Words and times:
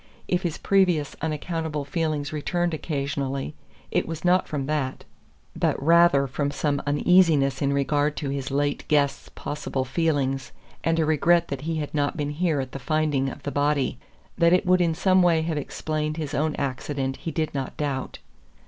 If 0.27 0.41
his 0.41 0.57
previous 0.57 1.15
unaccountable 1.21 1.85
feelings 1.85 2.33
returned 2.33 2.73
occasionally, 2.73 3.53
it 3.91 4.07
was 4.07 4.25
not 4.25 4.47
from 4.47 4.65
that; 4.65 5.05
but 5.55 5.79
rather 5.79 6.25
from 6.25 6.49
some 6.49 6.81
uneasiness 6.87 7.61
in 7.61 7.71
regard 7.71 8.17
to 8.17 8.31
his 8.31 8.49
late 8.49 8.83
guest's 8.87 9.29
possible 9.29 9.85
feelings, 9.85 10.53
and 10.83 10.97
a 10.97 11.05
regret 11.05 11.49
that 11.49 11.61
he 11.69 11.75
had 11.75 11.93
not 11.93 12.17
been 12.17 12.31
here 12.31 12.59
at 12.59 12.71
the 12.71 12.79
finding 12.79 13.29
of 13.29 13.43
the 13.43 13.51
body. 13.51 13.99
That 14.39 14.53
it 14.53 14.65
would 14.65 14.81
in 14.81 14.95
some 14.95 15.21
way 15.21 15.43
have 15.43 15.59
explained 15.59 16.17
his 16.17 16.33
own 16.33 16.55
accident 16.55 17.17
he 17.17 17.29
did 17.31 17.53
not 17.53 17.77
doubt. 17.77 18.17